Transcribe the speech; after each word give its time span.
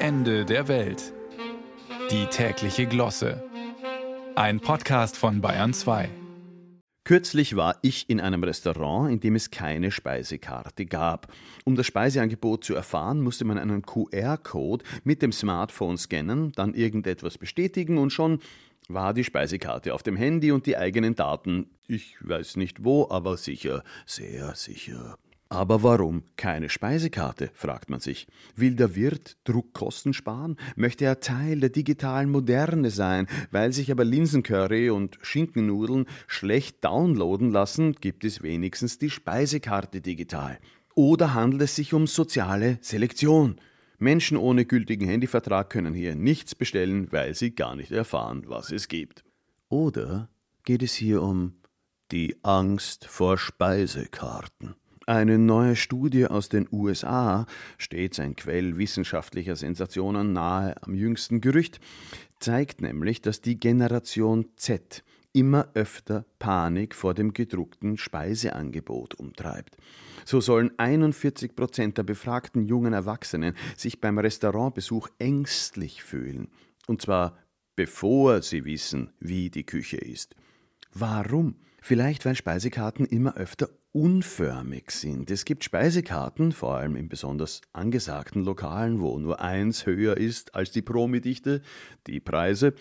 Ende 0.00 0.44
der 0.44 0.68
Welt. 0.68 1.12
Die 2.12 2.26
tägliche 2.26 2.86
Glosse. 2.86 3.42
Ein 4.36 4.60
Podcast 4.60 5.16
von 5.16 5.40
Bayern 5.40 5.74
2. 5.74 6.08
Kürzlich 7.02 7.56
war 7.56 7.78
ich 7.82 8.08
in 8.08 8.20
einem 8.20 8.44
Restaurant, 8.44 9.10
in 9.10 9.18
dem 9.18 9.34
es 9.34 9.50
keine 9.50 9.90
Speisekarte 9.90 10.86
gab. 10.86 11.32
Um 11.64 11.74
das 11.74 11.86
Speiseangebot 11.86 12.62
zu 12.62 12.76
erfahren, 12.76 13.20
musste 13.20 13.44
man 13.44 13.58
einen 13.58 13.82
QR-Code 13.82 14.84
mit 15.02 15.20
dem 15.20 15.32
Smartphone 15.32 15.98
scannen, 15.98 16.52
dann 16.52 16.74
irgendetwas 16.74 17.36
bestätigen 17.36 17.98
und 17.98 18.10
schon 18.10 18.38
war 18.88 19.12
die 19.14 19.24
Speisekarte 19.24 19.94
auf 19.94 20.04
dem 20.04 20.16
Handy 20.16 20.52
und 20.52 20.66
die 20.66 20.76
eigenen 20.76 21.16
Daten, 21.16 21.70
ich 21.88 22.16
weiß 22.20 22.54
nicht 22.54 22.84
wo, 22.84 23.08
aber 23.10 23.36
sicher, 23.36 23.82
sehr 24.06 24.54
sicher. 24.54 25.18
Aber 25.50 25.82
warum 25.82 26.24
keine 26.36 26.68
Speisekarte, 26.68 27.50
fragt 27.54 27.88
man 27.88 28.00
sich. 28.00 28.26
Will 28.54 28.74
der 28.74 28.94
Wirt 28.94 29.38
Druckkosten 29.44 30.12
sparen? 30.12 30.56
Möchte 30.76 31.06
er 31.06 31.20
Teil 31.20 31.60
der 31.60 31.70
digitalen 31.70 32.30
Moderne 32.30 32.90
sein? 32.90 33.26
Weil 33.50 33.72
sich 33.72 33.90
aber 33.90 34.04
Linsencurry 34.04 34.90
und 34.90 35.18
Schinkennudeln 35.22 36.04
schlecht 36.26 36.84
downloaden 36.84 37.50
lassen, 37.50 37.94
gibt 37.94 38.24
es 38.24 38.42
wenigstens 38.42 38.98
die 38.98 39.08
Speisekarte 39.08 40.02
digital. 40.02 40.58
Oder 40.94 41.32
handelt 41.32 41.62
es 41.62 41.76
sich 41.76 41.94
um 41.94 42.06
soziale 42.06 42.78
Selektion? 42.82 43.58
Menschen 43.98 44.36
ohne 44.36 44.66
gültigen 44.66 45.08
Handyvertrag 45.08 45.70
können 45.70 45.94
hier 45.94 46.14
nichts 46.14 46.54
bestellen, 46.54 47.08
weil 47.10 47.34
sie 47.34 47.54
gar 47.54 47.74
nicht 47.74 47.90
erfahren, 47.90 48.44
was 48.48 48.70
es 48.70 48.88
gibt. 48.88 49.24
Oder 49.70 50.28
geht 50.64 50.82
es 50.82 50.92
hier 50.92 51.22
um 51.22 51.54
die 52.12 52.36
Angst 52.42 53.06
vor 53.06 53.38
Speisekarten? 53.38 54.74
Eine 55.08 55.38
neue 55.38 55.74
Studie 55.74 56.26
aus 56.26 56.50
den 56.50 56.68
USA, 56.70 57.46
stets 57.78 58.20
ein 58.20 58.36
Quell 58.36 58.76
wissenschaftlicher 58.76 59.56
Sensationen 59.56 60.34
nahe 60.34 60.74
am 60.82 60.92
jüngsten 60.92 61.40
Gerücht, 61.40 61.80
zeigt 62.40 62.82
nämlich, 62.82 63.22
dass 63.22 63.40
die 63.40 63.58
Generation 63.58 64.48
Z 64.56 65.02
immer 65.32 65.68
öfter 65.72 66.26
Panik 66.38 66.94
vor 66.94 67.14
dem 67.14 67.32
gedruckten 67.32 67.96
Speiseangebot 67.96 69.14
umtreibt. 69.14 69.78
So 70.26 70.42
sollen 70.42 70.78
41 70.78 71.56
Prozent 71.56 71.96
der 71.96 72.02
befragten 72.02 72.66
jungen 72.66 72.92
Erwachsenen 72.92 73.54
sich 73.78 74.02
beim 74.02 74.18
Restaurantbesuch 74.18 75.08
ängstlich 75.18 76.02
fühlen. 76.02 76.48
Und 76.86 77.00
zwar 77.00 77.38
bevor 77.76 78.42
sie 78.42 78.66
wissen, 78.66 79.10
wie 79.20 79.48
die 79.48 79.64
Küche 79.64 79.96
ist. 79.96 80.36
Warum? 80.92 81.54
Vielleicht, 81.80 82.26
weil 82.26 82.34
Speisekarten 82.34 83.06
immer 83.06 83.36
öfter 83.36 83.70
unförmig 83.92 84.90
sind. 84.90 85.30
Es 85.30 85.44
gibt 85.44 85.64
Speisekarten, 85.64 86.52
vor 86.52 86.76
allem 86.76 86.96
in 86.96 87.08
besonders 87.08 87.60
angesagten 87.72 88.44
Lokalen, 88.44 89.00
wo 89.00 89.18
nur 89.18 89.40
eins 89.40 89.86
höher 89.86 90.16
ist 90.16 90.54
als 90.54 90.70
die 90.72 90.82
Promidichte, 90.82 91.62
die 92.06 92.20
Preise. 92.20 92.74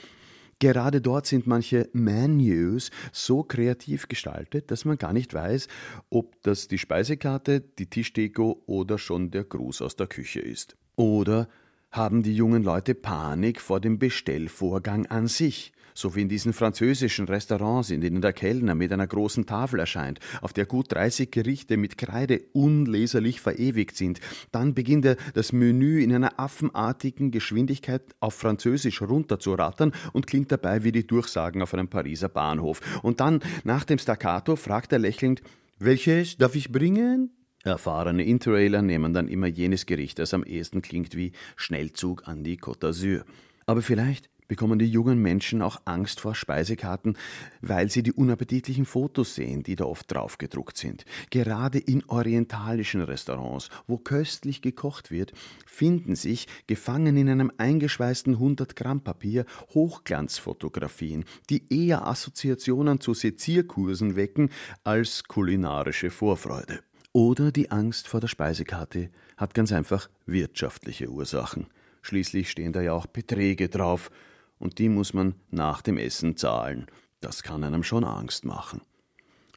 Gerade 0.60 1.02
dort 1.02 1.28
sind 1.28 1.46
manche 1.46 1.88
Menus 1.94 2.90
so 3.12 3.44
kreativ 3.44 4.08
gestaltet, 4.08 4.72
dass 4.72 4.86
man 4.86 4.98
gar 4.98 5.14
nicht 5.14 5.34
weiß, 5.34 5.68
ob 6.10 6.42
das 6.42 6.68
die 6.68 6.80
Speisekarte, 6.80 7.62
die 7.62 7.90
Tischdeko 7.90 8.64
oder 8.66 8.98
schon 8.98 9.30
der 9.30 9.44
Gruß 9.44 9.84
aus 9.84 9.96
der 9.96 10.08
Küche 10.08 10.40
ist. 10.40 10.76
Oder 10.96 11.48
haben 11.92 12.24
die 12.24 12.36
jungen 12.36 12.64
Leute 12.64 12.96
Panik 12.96 13.62
vor 13.62 13.80
dem 13.80 14.00
Bestellvorgang 14.00 15.06
an 15.06 15.28
sich 15.28 15.74
so 15.98 16.16
wie 16.16 16.22
in 16.22 16.30
diesen 16.30 16.53
französischen 16.53 17.28
Restaurants, 17.28 17.90
in 17.90 18.02
denen 18.02 18.22
der 18.22 18.31
Kellner 18.31 18.76
mit 18.76 18.94
einer 18.94 19.08
großen 19.08 19.48
Tafel 19.48 19.80
erscheint, 19.80 20.20
auf 20.42 20.54
der 20.54 20.67
gut 20.67 20.92
30 20.92 21.31
Gerichte 21.31 21.76
mit 21.76 21.98
Kreide 21.98 22.42
unleserlich 22.54 23.42
verewigt 23.42 23.98
sind. 23.98 24.20
Dann 24.52 24.76
beginnt 24.76 25.06
er 25.06 25.17
das 25.34 25.54
Menü 25.54 26.04
in 26.04 26.14
einer 26.14 26.39
affenartigen 26.39 27.31
Geschwindigkeit 27.31 28.04
auf 28.20 28.36
Französisch 28.36 29.02
runterzurattern 29.02 29.92
und 30.14 30.28
klingt 30.28 30.52
dabei 30.52 30.84
wie 30.84 30.92
die 30.92 31.08
Durchsagen 31.08 31.64
auf 31.64 31.73
einem 31.73 31.88
Pariser 31.88 32.30
Bahnhof. 32.30 32.80
Und 33.02 33.20
dann, 33.20 33.39
nach 33.64 33.83
dem 33.83 33.98
Staccato, 33.98 34.55
fragt 34.55 34.93
er 34.93 34.99
lächelnd, 34.99 35.42
welches 35.80 36.38
darf 36.38 36.55
ich 36.55 36.72
bringen? 36.72 37.32
Erfahrene 37.64 38.23
Interrailer 38.23 38.83
nehmen 38.83 39.14
dann 39.14 39.27
immer 39.27 39.48
jenes 39.48 39.88
Gericht, 39.88 40.20
das 40.20 40.36
am 40.36 40.43
ehesten 40.43 40.83
klingt 40.83 41.16
wie 41.16 41.32
Schnellzug 41.55 42.27
an 42.27 42.43
die 42.43 42.60
Côte 42.60 42.82
d'Azur. 42.82 43.23
Aber 43.66 43.82
vielleicht 43.82 44.30
bekommen 44.48 44.80
die 44.80 44.90
jungen 44.90 45.22
Menschen 45.22 45.62
auch 45.62 45.82
Angst 45.86 46.20
vor 46.20 46.36
Speisekarten, 46.36 47.18
weil 47.62 47.90
sie 47.90 48.04
die 48.04 48.14
unappetitlichen 48.14 48.86
Fotos 48.86 49.36
sehen, 49.36 49.64
die 49.64 49.76
da 49.76 49.86
oft 49.86 50.12
draufgedruckt 50.12 50.78
sind. 50.78 51.06
Gerade 51.30 51.80
in 51.80 52.04
orientalischen 52.08 53.02
Restaurants, 53.02 53.70
wo 53.88 53.98
köstlich 53.98 54.62
gekocht 54.62 55.12
wird, 55.12 55.34
finden 55.66 56.16
sich, 56.16 56.48
gefangen 56.68 57.18
in 57.18 57.30
einem 57.30 57.52
eingeschweißten 57.58 58.34
100 58.34 58.76
Gramm 58.76 59.02
Papier, 59.02 59.46
Hochglanzfotografien, 59.74 61.26
die 61.50 61.64
eher 61.70 62.08
Assoziationen 62.08 63.00
zu 63.00 63.14
Sezierkursen 63.14 64.16
wecken 64.16 64.50
als 64.84 65.24
kulinarische 65.26 66.10
Vorfreude. 66.10 66.80
Oder 67.14 67.52
die 67.52 67.72
Angst 67.72 68.08
vor 68.08 68.20
der 68.20 68.28
Speisekarte 68.28 69.10
hat 69.38 69.54
ganz 69.54 69.72
einfach 69.72 70.10
wirtschaftliche 70.26 71.10
Ursachen. 71.10 71.68
Schließlich 72.02 72.50
stehen 72.50 72.74
da 72.74 72.82
ja 72.82 72.94
auch 72.94 73.08
Beträge 73.08 73.70
drauf, 73.70 74.12
und 74.60 74.80
die 74.80 74.90
muss 74.90 75.14
man 75.14 75.36
nach 75.50 75.82
dem 75.82 75.98
Essen 75.98 76.38
zahlen. 76.38 76.88
Das 77.20 77.44
kann 77.44 77.64
einem 77.64 77.84
schon 77.84 78.04
Angst 78.04 78.45
machen. 78.45 78.82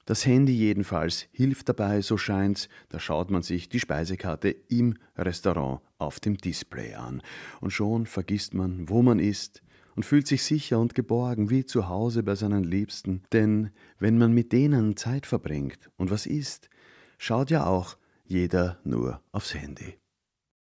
Das 0.06 0.26
Handy 0.26 0.52
jedenfalls 0.52 1.28
hilft 1.30 1.68
dabei, 1.68 2.02
so 2.02 2.16
scheint's, 2.16 2.68
da 2.88 2.98
schaut 2.98 3.30
man 3.30 3.42
sich 3.42 3.68
die 3.68 3.78
Speisekarte 3.78 4.48
im 4.68 4.98
Restaurant 5.16 5.82
auf 5.98 6.18
dem 6.18 6.36
Display 6.36 6.94
an, 6.94 7.22
und 7.60 7.70
schon 7.70 8.06
vergisst 8.06 8.52
man, 8.52 8.88
wo 8.88 9.02
man 9.02 9.20
ist, 9.20 9.62
und 9.94 10.04
fühlt 10.04 10.26
sich 10.26 10.42
sicher 10.42 10.80
und 10.80 10.96
geborgen 10.96 11.50
wie 11.50 11.64
zu 11.64 11.88
Hause 11.88 12.24
bei 12.24 12.34
seinen 12.34 12.64
Liebsten, 12.64 13.22
denn 13.32 13.70
wenn 14.00 14.18
man 14.18 14.32
mit 14.32 14.52
denen 14.52 14.96
Zeit 14.96 15.26
verbringt 15.26 15.90
und 15.96 16.10
was 16.10 16.26
isst, 16.26 16.70
schaut 17.18 17.50
ja 17.50 17.66
auch 17.66 17.96
jeder 18.24 18.80
nur 18.82 19.20
aufs 19.30 19.54
Handy. 19.54 19.99